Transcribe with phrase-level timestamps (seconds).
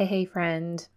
[0.00, 0.88] Hey, hey, friend.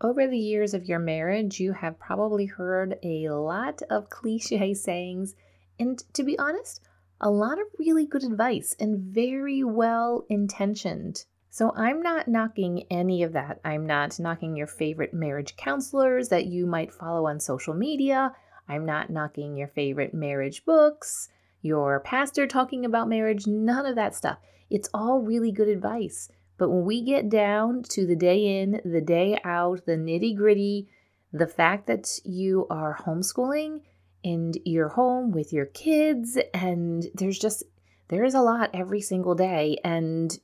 [0.00, 5.34] Over the years of your marriage, you have probably heard a lot of cliche sayings,
[5.78, 6.80] and to be honest,
[7.20, 11.26] a lot of really good advice and very well intentioned.
[11.50, 13.60] So, I'm not knocking any of that.
[13.62, 18.32] I'm not knocking your favorite marriage counselors that you might follow on social media.
[18.70, 21.28] I'm not knocking your favorite marriage books,
[21.60, 24.38] your pastor talking about marriage, none of that stuff.
[24.70, 26.30] It's all really good advice.
[26.58, 30.88] But when we get down to the day in, the day out, the nitty gritty,
[31.32, 33.82] the fact that you are homeschooling
[34.24, 37.62] and you're home with your kids, and there's just,
[38.08, 39.78] there is a lot every single day.
[39.84, 40.36] And,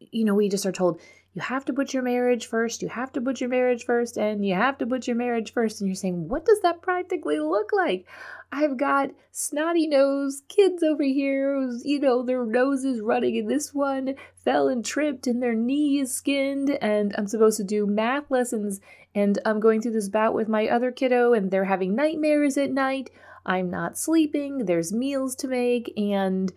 [0.00, 1.00] you know, we just are told,
[1.32, 4.44] you have to put your marriage first, you have to put your marriage first, and
[4.44, 5.80] you have to put your marriage first.
[5.80, 8.06] And you're saying, what does that practically look like?
[8.52, 13.48] I've got snotty nose kids over here, who's, you know, their nose is running, and
[13.48, 17.86] this one fell and tripped, and their knee is skinned, and I'm supposed to do
[17.86, 18.80] math lessons,
[19.14, 22.72] and I'm going through this bout with my other kiddo, and they're having nightmares at
[22.72, 23.10] night.
[23.46, 26.52] I'm not sleeping, there's meals to make, and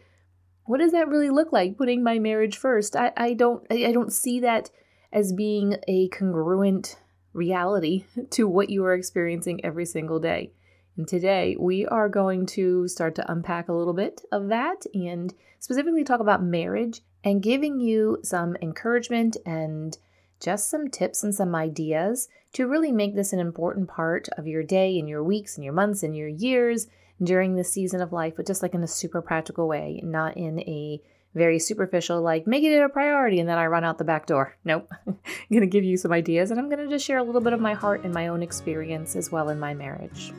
[0.65, 2.95] what does that really look like putting my marriage first?
[2.95, 4.69] I, I don't I, I don't see that
[5.11, 6.97] as being a congruent
[7.33, 10.51] reality to what you are experiencing every single day.
[10.95, 15.33] And today we are going to start to unpack a little bit of that and
[15.59, 19.97] specifically talk about marriage and giving you some encouragement and
[20.39, 24.61] just some tips and some ideas to really make this an important part of your
[24.61, 26.87] day and your weeks and your months and your years
[27.25, 30.59] during this season of life, but just like in a super practical way, not in
[30.61, 31.01] a
[31.35, 34.57] very superficial, like make it a priority and then I run out the back door.
[34.65, 34.89] Nope.
[35.07, 35.17] I'm
[35.51, 37.53] going to give you some ideas and I'm going to just share a little bit
[37.53, 40.33] of my heart and my own experience as well in my marriage.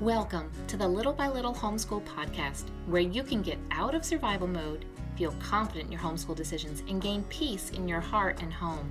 [0.00, 4.46] Welcome to the Little by Little Homeschool Podcast, where you can get out of survival
[4.46, 4.86] mode,
[5.16, 8.90] feel confident in your homeschool decisions, and gain peace in your heart and home.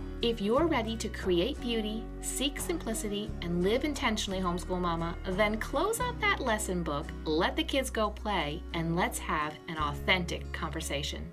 [0.23, 5.99] If you're ready to create beauty, seek simplicity, and live intentionally, homeschool mama, then close
[5.99, 11.31] out that lesson book, let the kids go play, and let's have an authentic conversation.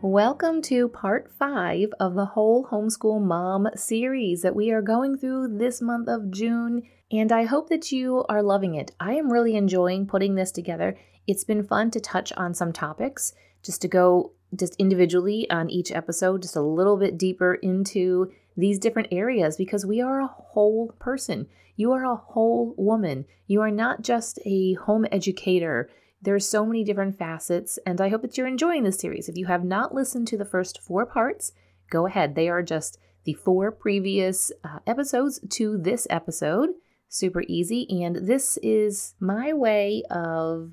[0.00, 5.58] Welcome to part five of the whole homeschool mom series that we are going through
[5.58, 6.80] this month of June.
[7.12, 8.92] And I hope that you are loving it.
[8.98, 10.96] I am really enjoying putting this together.
[11.26, 15.92] It's been fun to touch on some topics, just to go just individually on each
[15.92, 20.94] episode, just a little bit deeper into these different areas because we are a whole
[20.98, 21.46] person.
[21.76, 23.24] You are a whole woman.
[23.46, 25.88] You are not just a home educator.
[26.20, 29.28] There's so many different facets, and I hope that you're enjoying this series.
[29.28, 31.52] If you have not listened to the first four parts,
[31.90, 32.34] go ahead.
[32.34, 36.70] They are just the four previous uh, episodes to this episode.
[37.08, 40.72] Super easy, and this is my way of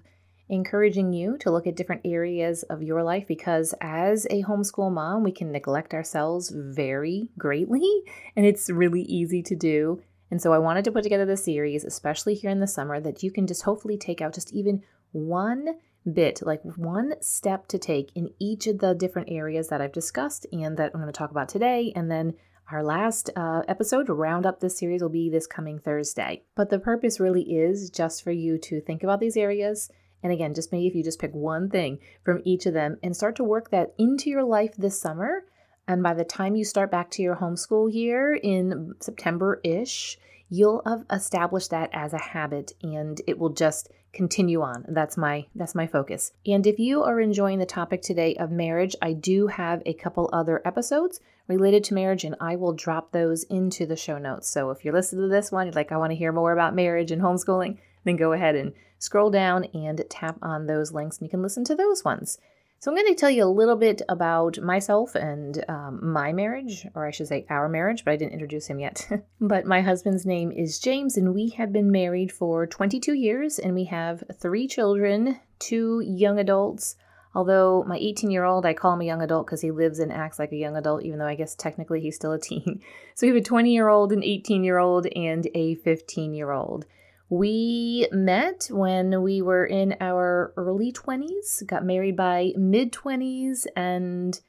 [0.50, 5.24] encouraging you to look at different areas of your life because as a homeschool mom,
[5.24, 8.04] we can neglect ourselves very greatly,
[8.36, 10.02] and it's really easy to do.
[10.32, 13.24] And so I wanted to put together this series, especially here in the summer, that
[13.24, 15.76] you can just hopefully take out just even one
[16.12, 20.46] bit, like one step to take in each of the different areas that I've discussed
[20.52, 21.92] and that I'm going to talk about today.
[21.96, 22.34] And then
[22.72, 26.44] our last uh, episode to round up this series will be this coming Thursday.
[26.56, 29.90] But the purpose really is just for you to think about these areas
[30.26, 33.16] and again, just maybe if you just pick one thing from each of them and
[33.16, 35.44] start to work that into your life this summer.
[35.88, 40.18] And by the time you start back to your homeschool year in September ish,
[40.50, 44.84] you'll have established that as a habit and it will just continue on.
[44.88, 46.32] That's my that's my focus.
[46.44, 50.32] And if you are enjoying the topic today of marriage, I do have a couple
[50.34, 54.50] other episodes related to marriage and I will drop those into the show notes.
[54.50, 56.74] So if you're listening to this one, you're like I want to hear more about
[56.74, 61.26] marriage and homeschooling, then go ahead and scroll down and tap on those links and
[61.26, 62.38] you can listen to those ones.
[62.80, 66.86] So, I'm going to tell you a little bit about myself and um, my marriage,
[66.94, 69.08] or I should say our marriage, but I didn't introduce him yet.
[69.42, 73.74] but my husband's name is James, and we have been married for 22 years, and
[73.74, 76.96] we have three children, two young adults.
[77.34, 80.12] Although my 18 year old, I call him a young adult because he lives and
[80.12, 82.82] acts like a young adult, even though I guess technically he's still a teen.
[83.16, 86.52] So we have a 20 year old, an 18 year old, and a 15 year
[86.52, 86.86] old.
[87.30, 94.40] We met when we were in our early 20s, got married by mid 20s, and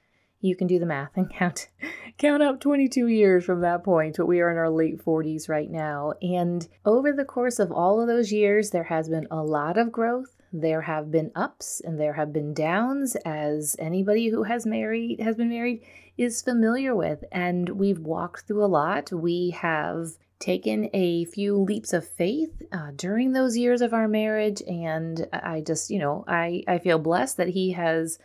[0.40, 1.68] you can do the math and count
[2.18, 5.70] count up 22 years from that point but we are in our late 40s right
[5.70, 6.12] now.
[6.22, 9.92] And over the course of all of those years there has been a lot of
[9.92, 10.36] growth.
[10.52, 15.36] There have been ups and there have been downs as anybody who has married has
[15.36, 15.82] been married
[16.16, 17.24] is familiar with.
[17.32, 19.12] And we've walked through a lot.
[19.12, 20.08] We have
[20.38, 25.62] taken a few leaps of faith uh, during those years of our marriage and i
[25.62, 28.18] just you know i i feel blessed that he has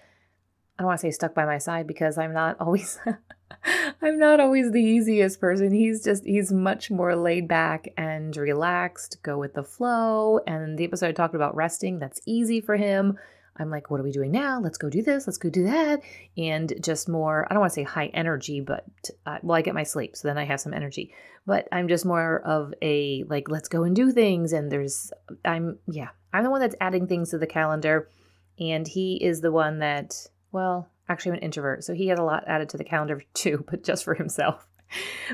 [0.81, 2.97] I don't want to say stuck by my side because I'm not always
[4.01, 5.71] I'm not always the easiest person.
[5.71, 10.39] He's just he's much more laid back and relaxed, go with the flow.
[10.47, 13.19] And the episode I talked about resting, that's easy for him.
[13.57, 14.59] I'm like, what are we doing now?
[14.59, 15.27] Let's go do this.
[15.27, 16.01] Let's go do that.
[16.37, 18.85] And just more, I don't want to say high energy, but
[19.25, 20.15] uh, well, I get my sleep.
[20.15, 21.13] So then I have some energy.
[21.45, 24.53] But I'm just more of a like, let's go and do things.
[24.53, 25.11] And there's,
[25.43, 28.09] I'm, yeah, I'm the one that's adding things to the calendar.
[28.59, 30.15] And he is the one that
[30.51, 33.65] well, actually, I'm an introvert, so he has a lot added to the calendar too,
[33.69, 34.67] but just for himself.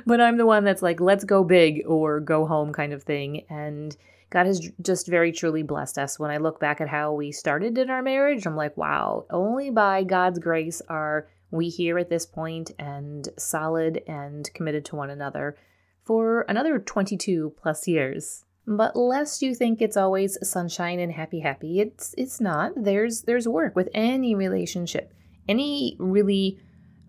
[0.06, 3.46] but I'm the one that's like, let's go big or go home kind of thing.
[3.50, 3.96] And
[4.30, 6.20] God has just very truly blessed us.
[6.20, 9.70] When I look back at how we started in our marriage, I'm like, wow, only
[9.70, 15.10] by God's grace are we here at this point and solid and committed to one
[15.10, 15.56] another
[16.04, 18.44] for another 22 plus years.
[18.66, 22.74] But lest you think it's always sunshine and happy happy, it's it's not.
[22.76, 25.14] There's there's work with any relationship.
[25.48, 26.60] Any really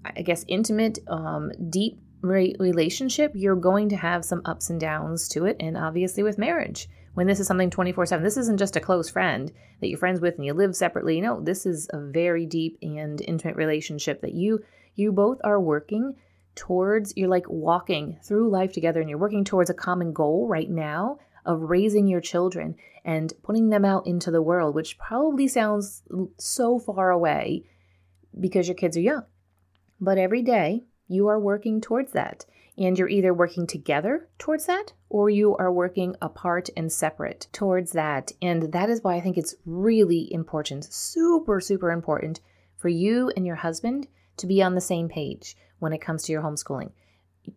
[0.05, 5.47] I guess intimate um deep relationship, you're going to have some ups and downs to
[5.47, 6.89] it and obviously with marriage.
[7.19, 9.51] When this is something 24/7, this isn't just a close friend
[9.81, 11.21] that you're friends with and you live separately.
[11.21, 14.63] No, this is a very deep and intimate relationship that you
[14.95, 16.15] you both are working
[16.55, 20.71] towards you're like walking through life together and you're working towards a common goal right
[20.71, 26.05] now of raising your children and putting them out into the world, which probably sounds
[26.37, 27.65] so far away
[28.39, 29.25] because your kids are young.
[30.01, 32.45] But every day you are working towards that.
[32.77, 37.91] And you're either working together towards that or you are working apart and separate towards
[37.93, 38.31] that.
[38.41, 42.39] And that is why I think it's really important, super, super important
[42.77, 44.07] for you and your husband
[44.37, 46.93] to be on the same page when it comes to your homeschooling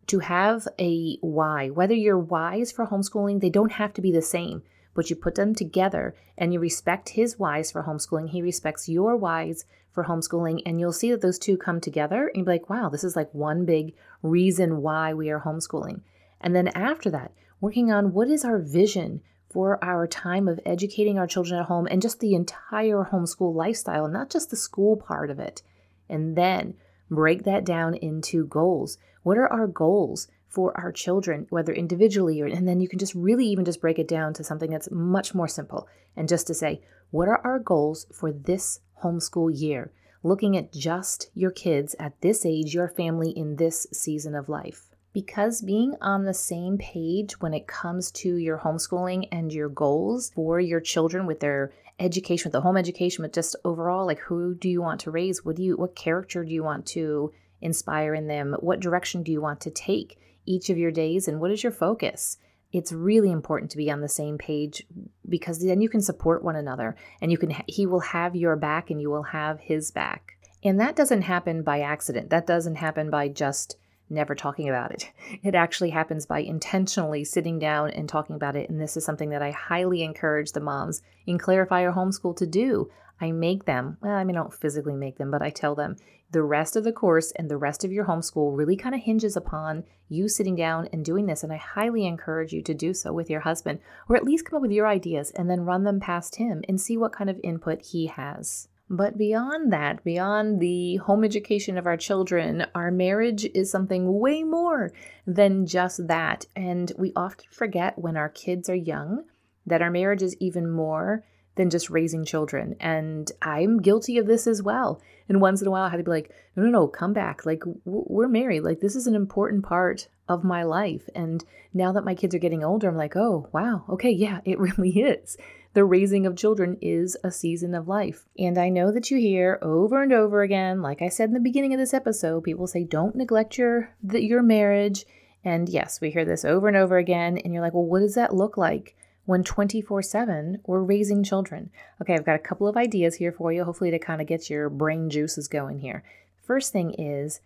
[0.08, 4.22] to have a why, whether your whys for homeschooling, they don't have to be the
[4.22, 4.64] same,
[4.94, 8.30] but you put them together and you respect his whys for homeschooling.
[8.30, 10.62] He respects your whys for homeschooling.
[10.66, 13.16] And you'll see that those two come together and you'll be like, wow, this is
[13.16, 16.02] like one big reason why we are homeschooling.
[16.40, 21.20] And then after that, working on what is our vision for our time of educating
[21.20, 25.30] our children at home and just the entire homeschool lifestyle, not just the school part
[25.30, 25.62] of it.
[26.10, 26.76] And then
[27.10, 28.98] break that down into goals.
[29.24, 33.16] What are our goals for our children, whether individually or, and then you can just
[33.16, 35.88] really even just break it down to something that's much more simple.
[36.16, 39.92] And just to say, what are our goals for this homeschool year?
[40.24, 44.90] Looking at just your kids at this age, your family in this season of life.
[45.14, 50.32] Because being on the same page when it comes to your homeschooling and your goals
[50.34, 54.56] for your children with their education with the home education but just overall like who
[54.56, 55.46] do you want to raise?
[55.46, 57.32] What do you what character do you want to
[57.62, 58.56] inspire in them?
[58.60, 61.28] What direction do you want to take each of your days?
[61.28, 62.38] And what is your focus
[62.72, 64.86] it's really important to be on the same page
[65.28, 68.90] because then you can support one another and you can he will have your back
[68.90, 73.10] and you will have his back and that doesn't happen by accident that doesn't happen
[73.10, 73.78] by just
[74.12, 75.10] never talking about it.
[75.44, 78.70] It actually happens by intentionally sitting down and talking about it.
[78.70, 82.46] And this is something that I highly encourage the moms in Clarify Your Homeschool to
[82.46, 82.90] do.
[83.22, 85.96] I make them, well, I mean, I don't physically make them, but I tell them
[86.32, 89.38] the rest of the course and the rest of your homeschool really kind of hinges
[89.38, 91.44] upon you sitting down and doing this.
[91.44, 94.58] And I highly encourage you to do so with your husband, or at least come
[94.58, 97.40] up with your ideas and then run them past him and see what kind of
[97.44, 98.68] input he has.
[98.90, 104.44] But beyond that, beyond the home education of our children, our marriage is something way
[104.44, 104.92] more
[105.26, 106.46] than just that.
[106.58, 109.24] And we often forget when our kids are young
[109.66, 111.24] that our marriage is even more
[111.56, 112.76] than just raising children.
[112.80, 115.02] And I'm guilty of this as well.
[115.28, 117.46] And once in a while, I had to be like, no, no, no, come back.
[117.46, 118.62] Like, we're married.
[118.62, 121.10] Like, this is an important part of my life.
[121.16, 121.44] And
[121.74, 124.92] now that my kids are getting older, I'm like, oh, wow, okay, yeah, it really
[124.92, 125.38] is
[125.74, 128.26] the raising of children is a season of life.
[128.38, 131.40] And I know that you hear over and over again, like I said in the
[131.40, 135.06] beginning of this episode, people say don't neglect your the, your marriage.
[135.44, 138.16] And yes, we hear this over and over again and you're like, "Well, what does
[138.16, 141.70] that look like?" When 24 7 we're raising children.
[142.02, 144.50] Okay, I've got a couple of ideas here for you, hopefully, to kind of get
[144.50, 146.04] your brain juices going here.
[146.44, 147.40] First thing is,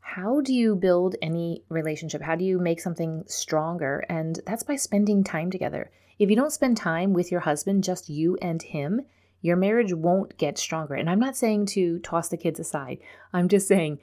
[0.00, 2.22] how do you build any relationship?
[2.22, 4.04] How do you make something stronger?
[4.08, 5.90] And that's by spending time together.
[6.18, 9.02] If you don't spend time with your husband, just you and him,
[9.40, 10.94] your marriage won't get stronger.
[10.94, 12.98] And I'm not saying to toss the kids aside.
[13.32, 13.98] I'm just saying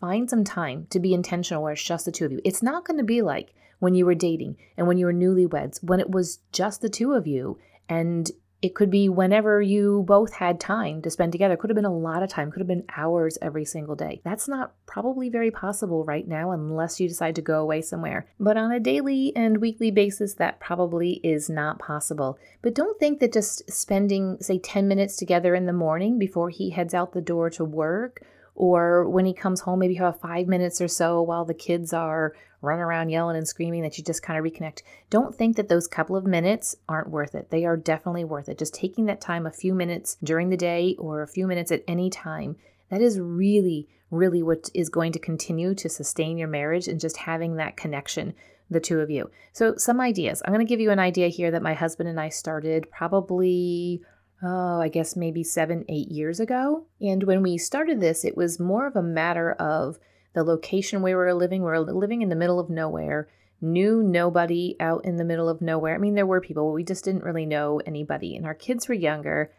[0.00, 2.40] find some time to be intentional where it's just the two of you.
[2.44, 5.82] It's not going to be like when you were dating and when you were newlyweds,
[5.82, 8.30] when it was just the two of you and
[8.64, 11.54] it could be whenever you both had time to spend together.
[11.54, 14.22] Could have been a lot of time, could have been hours every single day.
[14.24, 18.26] That's not probably very possible right now unless you decide to go away somewhere.
[18.40, 22.38] But on a daily and weekly basis, that probably is not possible.
[22.62, 26.70] But don't think that just spending, say, 10 minutes together in the morning before he
[26.70, 28.22] heads out the door to work
[28.54, 31.92] or when he comes home, maybe you have five minutes or so while the kids
[31.92, 34.82] are running around yelling and screaming that you just kind of reconnect.
[35.10, 37.50] Don't think that those couple of minutes aren't worth it.
[37.50, 38.58] They are definitely worth it.
[38.58, 41.84] Just taking that time, a few minutes during the day or a few minutes at
[41.86, 42.56] any time,
[42.90, 47.18] that is really, really what is going to continue to sustain your marriage and just
[47.18, 48.34] having that connection
[48.70, 49.30] the two of you.
[49.52, 50.42] So, some ideas.
[50.44, 54.02] I'm going to give you an idea here that my husband and I started probably
[54.44, 56.86] oh, I guess maybe seven, eight years ago.
[57.00, 59.98] And when we started this, it was more of a matter of
[60.34, 61.62] the location where we were living.
[61.62, 63.28] We were living in the middle of nowhere,
[63.60, 65.94] knew nobody out in the middle of nowhere.
[65.94, 68.36] I mean, there were people, but we just didn't really know anybody.
[68.36, 69.52] And our kids were younger,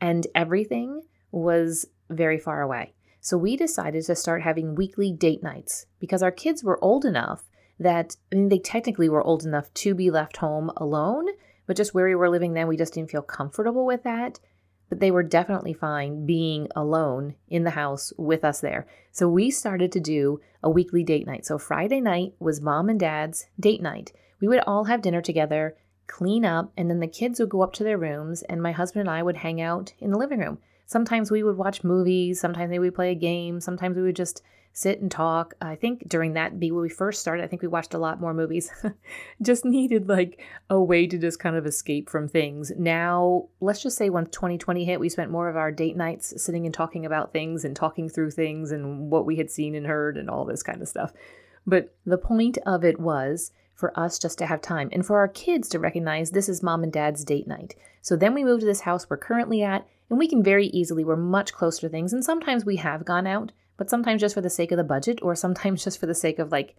[0.00, 2.94] and everything was very far away.
[3.20, 7.44] So we decided to start having weekly date nights because our kids were old enough
[7.80, 11.26] that, I mean, they technically were old enough to be left home alone
[11.68, 14.40] but just where we were living then, we just didn't feel comfortable with that.
[14.88, 18.86] But they were definitely fine being alone in the house with us there.
[19.12, 21.44] So we started to do a weekly date night.
[21.44, 24.12] So Friday night was mom and dad's date night.
[24.40, 25.76] We would all have dinner together,
[26.06, 29.00] clean up, and then the kids would go up to their rooms, and my husband
[29.00, 30.58] and I would hang out in the living room.
[30.86, 34.42] Sometimes we would watch movies, sometimes we would play a game, sometimes we would just
[34.72, 35.54] sit and talk.
[35.60, 38.20] I think during that be when we first started, I think we watched a lot
[38.20, 38.70] more movies.
[39.42, 42.72] just needed like a way to just kind of escape from things.
[42.76, 46.64] Now, let's just say once 2020 hit, we spent more of our date nights sitting
[46.64, 50.16] and talking about things and talking through things and what we had seen and heard
[50.16, 51.12] and all this kind of stuff.
[51.66, 55.28] But the point of it was for us just to have time and for our
[55.28, 57.76] kids to recognize this is mom and dad's date night.
[58.00, 61.04] So then we moved to this house we're currently at, and we can very easily,
[61.04, 62.12] we're much closer to things.
[62.12, 65.20] And sometimes we have gone out, but sometimes just for the sake of the budget,
[65.22, 66.76] or sometimes just for the sake of like,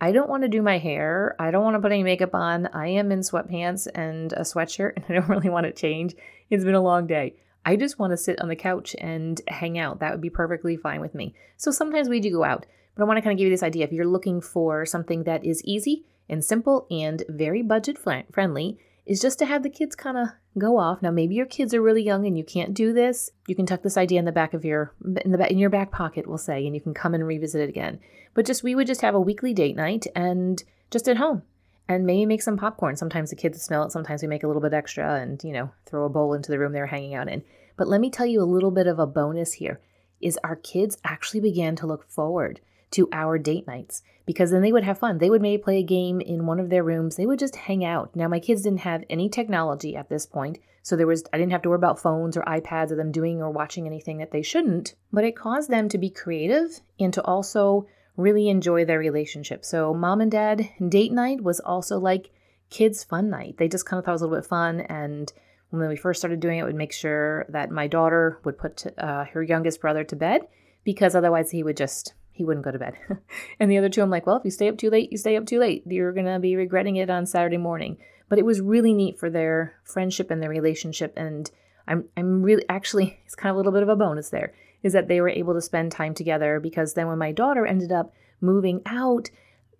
[0.00, 1.34] I don't want to do my hair.
[1.38, 2.66] I don't want to put any makeup on.
[2.68, 6.14] I am in sweatpants and a sweatshirt, and I don't really want to change.
[6.50, 7.34] It's been a long day.
[7.64, 9.98] I just want to sit on the couch and hang out.
[9.98, 11.34] That would be perfectly fine with me.
[11.56, 12.64] So sometimes we do go out,
[12.94, 13.84] but I want to kind of give you this idea.
[13.84, 19.20] If you're looking for something that is easy and simple and very budget friendly, is
[19.20, 21.00] just to have the kids kind of go off.
[21.00, 23.30] Now, maybe your kids are really young and you can't do this.
[23.46, 24.92] You can tuck this idea in the back of your
[25.24, 27.68] in the in your back pocket, we'll say, and you can come and revisit it
[27.68, 28.00] again.
[28.34, 31.42] But just we would just have a weekly date night and just at home.
[31.88, 32.96] And maybe make some popcorn.
[32.96, 33.92] Sometimes the kids smell it.
[33.92, 36.58] Sometimes we make a little bit extra and, you know, throw a bowl into the
[36.58, 37.44] room they're hanging out in.
[37.76, 39.80] But let me tell you a little bit of a bonus here
[40.20, 42.60] is our kids actually began to look forward
[42.96, 45.18] to our date nights because then they would have fun.
[45.18, 47.16] They would maybe play a game in one of their rooms.
[47.16, 48.16] They would just hang out.
[48.16, 51.52] Now my kids didn't have any technology at this point, so there was I didn't
[51.52, 54.42] have to worry about phones or iPads or them doing or watching anything that they
[54.42, 57.86] shouldn't, but it caused them to be creative and to also
[58.16, 59.64] really enjoy their relationship.
[59.64, 62.30] So mom and dad date night was also like
[62.70, 63.56] kids fun night.
[63.58, 65.32] They just kind of thought it was a little bit fun and
[65.70, 69.24] when we first started doing it, would make sure that my daughter would put uh,
[69.24, 70.42] her youngest brother to bed
[70.84, 72.98] because otherwise he would just he wouldn't go to bed.
[73.60, 75.36] and the other two, I'm like, well, if you stay up too late, you stay
[75.36, 75.84] up too late.
[75.86, 77.96] You're going to be regretting it on Saturday morning.
[78.28, 81.14] But it was really neat for their friendship and their relationship.
[81.16, 81.50] And
[81.88, 84.52] I'm, I'm really, actually, it's kind of a little bit of a bonus there,
[84.82, 87.90] is that they were able to spend time together because then when my daughter ended
[87.90, 88.12] up
[88.42, 89.30] moving out,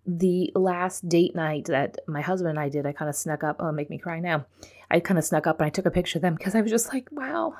[0.06, 3.56] the last date night that my husband and I did, I kind of snuck up.
[3.58, 4.46] Oh, make me cry now.
[4.90, 6.70] I kind of snuck up and I took a picture of them because I was
[6.70, 7.54] just like, wow,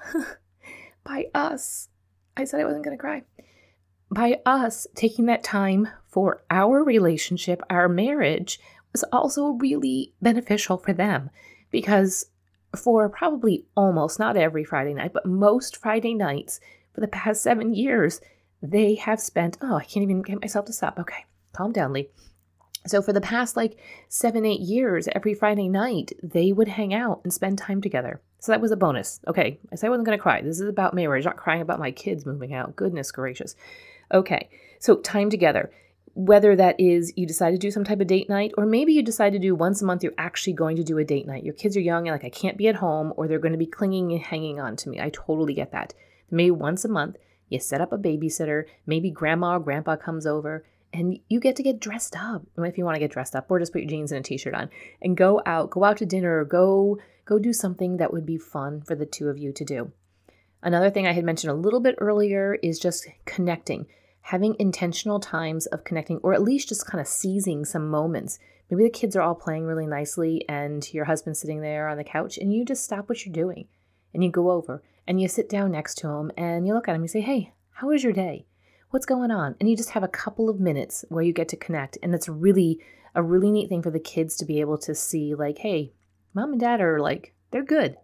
[1.04, 1.88] by us.
[2.36, 3.24] I said I wasn't going to cry
[4.10, 8.60] by us taking that time for our relationship, our marriage,
[8.92, 11.30] was also really beneficial for them
[11.70, 12.26] because
[12.74, 16.60] for probably almost not every Friday night, but most Friday nights
[16.94, 18.20] for the past seven years,
[18.62, 19.58] they have spent.
[19.60, 20.98] Oh, I can't even get myself to stop.
[20.98, 22.08] Okay, calm down, Leigh.
[22.86, 27.20] So, for the past like seven, eight years, every Friday night, they would hang out
[27.24, 28.20] and spend time together.
[28.38, 29.20] So, that was a bonus.
[29.26, 30.40] Okay, I said I wasn't going to cry.
[30.40, 32.76] This is about marriage, not crying about my kids moving out.
[32.76, 33.56] Goodness gracious.
[34.12, 34.48] Okay,
[34.78, 35.70] so time together.
[36.14, 39.02] Whether that is you decide to do some type of date night, or maybe you
[39.02, 41.44] decide to do once a month, you're actually going to do a date night.
[41.44, 43.58] Your kids are young and like, I can't be at home, or they're going to
[43.58, 45.00] be clinging and hanging on to me.
[45.00, 45.92] I totally get that.
[46.30, 47.16] Maybe once a month,
[47.48, 51.62] you set up a babysitter, maybe grandma or grandpa comes over, and you get to
[51.62, 54.12] get dressed up if you want to get dressed up or just put your jeans
[54.12, 54.70] and a t-shirt on
[55.02, 58.38] and go out go out to dinner or go go do something that would be
[58.38, 59.92] fun for the two of you to do
[60.66, 63.86] another thing i had mentioned a little bit earlier is just connecting
[64.20, 68.38] having intentional times of connecting or at least just kind of seizing some moments
[68.70, 72.04] maybe the kids are all playing really nicely and your husband's sitting there on the
[72.04, 73.66] couch and you just stop what you're doing
[74.12, 76.92] and you go over and you sit down next to him and you look at
[76.92, 78.46] him and you say hey how was your day
[78.90, 79.54] what's going on?
[79.60, 81.98] And you just have a couple of minutes where you get to connect.
[82.02, 82.80] And it's really
[83.14, 85.92] a really neat thing for the kids to be able to see, like, hey,
[86.34, 87.96] mom and dad are like, they're good.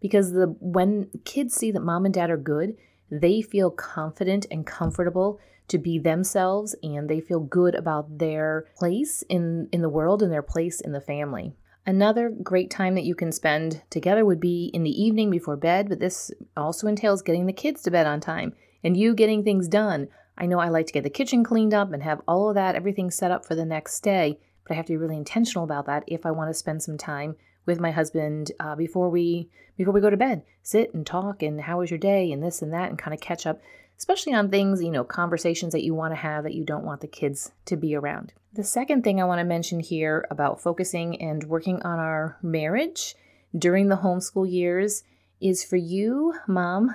[0.00, 2.76] Because the when kids see that mom and dad are good,
[3.10, 9.22] they feel confident and comfortable to be themselves and they feel good about their place
[9.28, 11.54] in, in the world and their place in the family.
[11.86, 15.88] Another great time that you can spend together would be in the evening before bed,
[15.88, 18.52] but this also entails getting the kids to bed on time
[18.84, 20.08] and you getting things done.
[20.36, 22.74] I know I like to get the kitchen cleaned up and have all of that,
[22.74, 25.86] everything set up for the next day, but I have to be really intentional about
[25.86, 27.36] that if I want to spend some time
[27.66, 30.42] with my husband uh, before we before we go to bed.
[30.62, 33.20] Sit and talk and how was your day and this and that and kind of
[33.20, 33.60] catch up,
[33.98, 37.00] especially on things, you know, conversations that you want to have that you don't want
[37.00, 38.32] the kids to be around.
[38.52, 43.14] The second thing I want to mention here about focusing and working on our marriage
[43.56, 45.02] during the homeschool years
[45.40, 46.94] is for you, mom,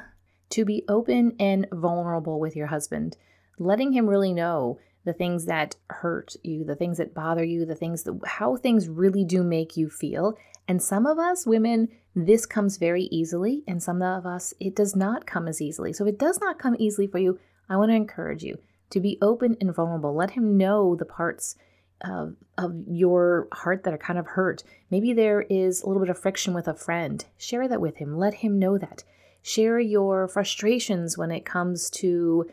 [0.51, 3.17] to be open and vulnerable with your husband
[3.57, 7.75] letting him really know the things that hurt you, the things that bother you, the
[7.75, 10.37] things that how things really do make you feel.
[10.67, 14.95] And some of us women, this comes very easily, and some of us, it does
[14.95, 15.93] not come as easily.
[15.93, 18.57] So if it does not come easily for you, I want to encourage you
[18.91, 20.15] to be open and vulnerable.
[20.15, 21.55] Let him know the parts
[22.01, 24.63] of, of your heart that are kind of hurt.
[24.89, 27.25] Maybe there is a little bit of friction with a friend.
[27.37, 28.17] Share that with him.
[28.17, 29.03] Let him know that.
[29.41, 32.49] Share your frustrations when it comes to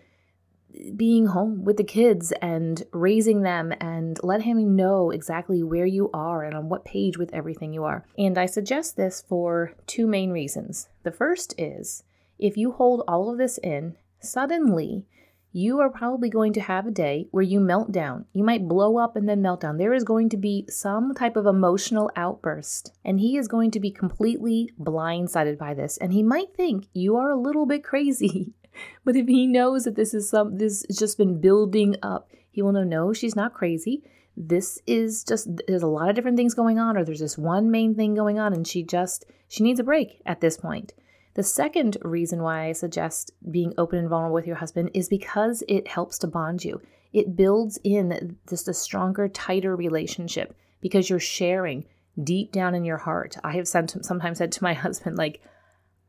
[0.97, 6.11] being home with the kids and raising them and let him know exactly where you
[6.13, 8.05] are and on what page with everything you are.
[8.19, 10.89] And I suggest this for two main reasons.
[11.03, 12.05] The first is
[12.39, 15.07] if you hold all of this in, suddenly
[15.55, 18.25] you are probably going to have a day where you melt down.
[18.33, 19.77] You might blow up and then melt down.
[19.77, 23.81] There is going to be some type of emotional outburst, and he is going to
[23.81, 25.99] be completely blindsided by this.
[25.99, 28.55] And he might think you are a little bit crazy.
[29.05, 32.63] but if he knows that this is some this has just been building up, he
[32.63, 34.03] will know no, she's not crazy.
[34.37, 37.71] This is just there's a lot of different things going on, or there's this one
[37.71, 40.95] main thing going on, and she just she needs a break at this point.
[41.35, 45.63] The second reason why I suggest being open and vulnerable with your husband is because
[45.67, 46.81] it helps to bond you.
[47.13, 51.87] It builds in just a stronger, tighter relationship because you're sharing
[52.23, 53.37] deep down in your heart.
[53.43, 55.41] I have sometimes said to my husband, like,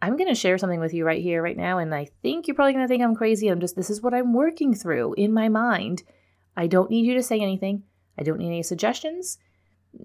[0.03, 1.77] I'm going to share something with you right here, right now.
[1.77, 3.47] And I think you're probably going to think I'm crazy.
[3.47, 6.03] I'm just, this is what I'm working through in my mind.
[6.57, 7.83] I don't need you to say anything.
[8.19, 9.37] I don't need any suggestions.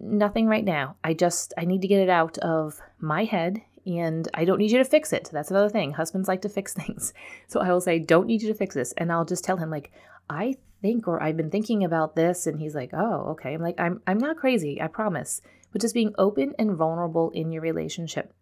[0.01, 0.99] Nothing right now.
[1.03, 4.71] I just, I need to get it out of my head and I don't need
[4.71, 5.31] you to fix it.
[5.33, 5.95] That's another thing.
[5.95, 7.13] Husbands like to fix things.
[7.49, 8.93] So I will say, don't need you to fix this.
[8.99, 9.91] And I'll just tell him, like,
[10.31, 12.47] I think or I've been thinking about this.
[12.47, 13.53] And he's like, oh, okay.
[13.53, 14.81] I'm like, I'm, I'm not crazy.
[14.81, 15.41] I promise.
[15.73, 18.33] But just being open and vulnerable in your relationship.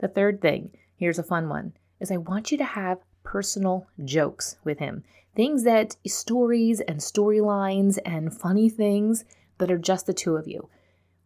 [0.00, 4.56] The third thing, here's a fun one, is I want you to have personal jokes
[4.62, 5.02] with him.
[5.34, 9.24] Things that, stories and storylines and funny things
[9.58, 10.68] that are just the two of you.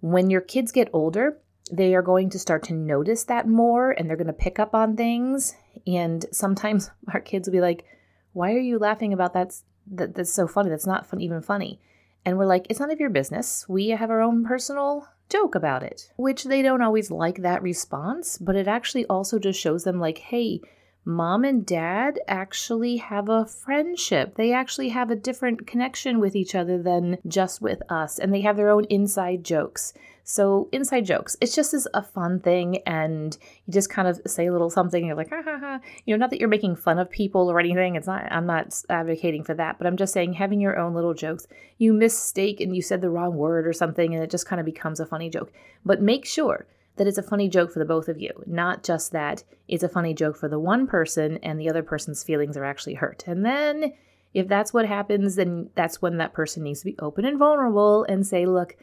[0.00, 1.36] When your kids get older,
[1.70, 4.74] they are going to start to notice that more and they're going to pick up
[4.74, 5.54] on things.
[5.86, 7.84] And sometimes our kids will be like,
[8.32, 9.60] Why are you laughing about that?
[9.88, 10.70] that that's so funny.
[10.70, 11.82] That's not fun, even funny.
[12.24, 13.66] And we're like, It's none of your business.
[13.68, 18.38] We have our own personal joke about it, which they don't always like that response,
[18.38, 20.60] but it actually also just shows them, like, hey,
[21.06, 24.34] mom and dad actually have a friendship.
[24.34, 28.40] They actually have a different connection with each other than just with us, and they
[28.40, 29.94] have their own inside jokes.
[30.24, 34.46] So, inside jokes, it's just as a fun thing, and you just kind of say
[34.46, 35.80] a little something, and you're like, ha ha ha.
[36.04, 37.94] You know, not that you're making fun of people or anything.
[37.94, 41.14] It's not, I'm not advocating for that, but I'm just saying having your own little
[41.14, 41.46] jokes.
[41.78, 44.66] You mistake and you said the wrong word or something, and it just kind of
[44.66, 45.52] becomes a funny joke.
[45.84, 46.66] But make sure
[46.96, 49.88] that it's a funny joke for the both of you, not just that it's a
[49.88, 53.24] funny joke for the one person and the other person's feelings are actually hurt.
[53.26, 53.92] And then
[54.34, 58.04] if that's what happens, then that's when that person needs to be open and vulnerable
[58.04, 58.76] and say, look,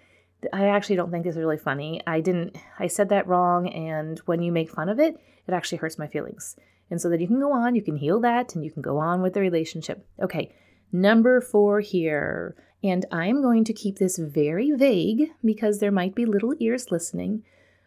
[0.51, 2.01] I actually don't think this is really funny.
[2.05, 3.67] I didn't, I said that wrong.
[3.69, 5.15] And when you make fun of it,
[5.47, 6.55] it actually hurts my feelings.
[6.89, 8.97] And so that you can go on, you can heal that, and you can go
[8.97, 10.05] on with the relationship.
[10.21, 10.53] Okay,
[10.91, 12.55] number four here.
[12.83, 17.43] And I'm going to keep this very vague because there might be little ears listening.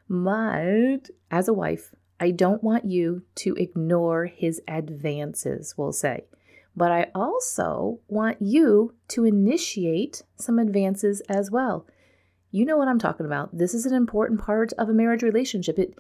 [0.08, 6.24] But as a wife, I don't want you to ignore his advances, we'll say.
[6.76, 11.86] but I also want you to initiate some advances as well.
[12.50, 13.56] You know what I'm talking about.
[13.56, 15.78] This is an important part of a marriage relationship.
[15.78, 15.94] It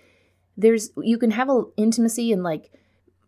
[0.56, 2.70] there's you can have a intimacy and like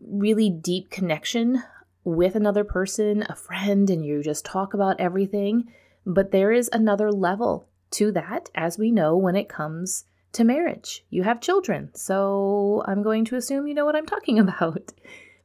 [0.00, 1.62] really deep connection
[2.04, 5.70] with another person, a friend, and you just talk about everything.
[6.06, 11.04] But there is another level to that, as we know, when it comes to marriage.
[11.10, 14.92] You have children, so I'm going to assume you know what I'm talking about.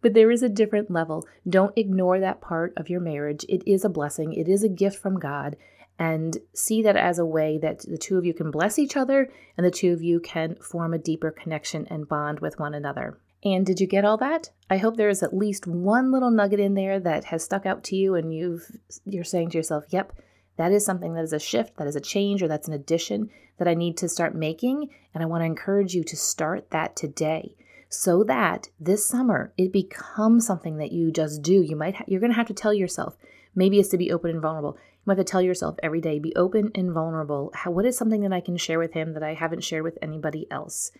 [0.01, 1.25] But there is a different level.
[1.47, 3.45] Don't ignore that part of your marriage.
[3.47, 5.55] It is a blessing, it is a gift from God.
[5.99, 9.29] And see that as a way that the two of you can bless each other
[9.55, 13.19] and the two of you can form a deeper connection and bond with one another.
[13.43, 14.49] And did you get all that?
[14.69, 17.83] I hope there is at least one little nugget in there that has stuck out
[17.85, 18.71] to you and you've
[19.05, 20.13] you're saying to yourself, "Yep,
[20.57, 23.29] that is something that is a shift, that is a change or that's an addition
[23.57, 26.95] that I need to start making." And I want to encourage you to start that
[26.95, 27.55] today
[27.89, 31.61] so that this summer it becomes something that you just do.
[31.61, 33.15] You might ha- you're going to have to tell yourself,
[33.53, 34.77] maybe it's to be open and vulnerable.
[34.77, 37.51] You might have to tell yourself every day, be open and vulnerable.
[37.53, 39.99] How, what is something that I can share with him that I haven't shared with
[40.01, 40.91] anybody else?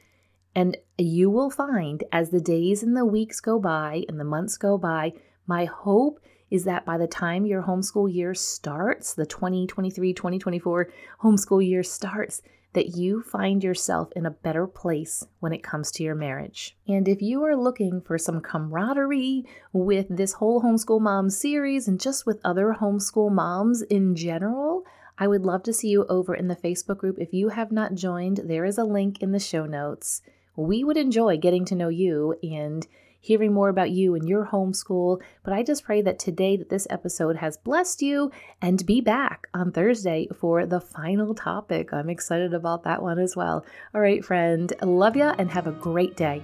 [0.56, 4.58] And you will find as the days and the weeks go by and the months
[4.58, 5.13] go by,
[5.48, 6.20] my hope
[6.54, 10.88] is that by the time your homeschool year starts, the 2023 2024
[11.24, 16.04] homeschool year starts, that you find yourself in a better place when it comes to
[16.04, 16.78] your marriage.
[16.88, 22.00] And if you are looking for some camaraderie with this whole Homeschool Mom series and
[22.00, 24.84] just with other homeschool moms in general,
[25.18, 27.18] I would love to see you over in the Facebook group.
[27.18, 30.22] If you have not joined, there is a link in the show notes.
[30.56, 32.86] We would enjoy getting to know you and
[33.24, 35.22] hearing more about you and your homeschool.
[35.44, 38.32] But I just pray that today that this episode has blessed you
[38.62, 41.94] and be back on Thursday for the final topic.
[41.94, 43.66] I'm excited about that one as well.
[43.96, 46.44] All right, friend, love ya and have a great day.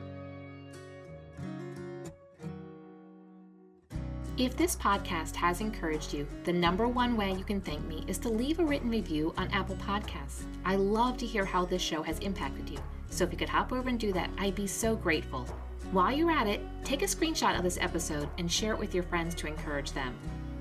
[4.38, 8.18] If this podcast has encouraged you, the number one way you can thank me is
[8.20, 10.46] to leave a written review on Apple Podcasts.
[10.64, 12.80] I love to hear how this show has impacted you.
[13.10, 15.46] So if you could hop over and do that, I'd be so grateful.
[15.92, 19.04] While you're at it, take a screenshot of this episode and share it with your
[19.04, 20.14] friends to encourage them.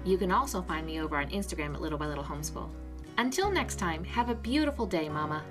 [0.03, 2.71] You can also find me over on Instagram at Little by Little Homeschool.
[3.19, 5.43] Until next time, have a beautiful day, Mama.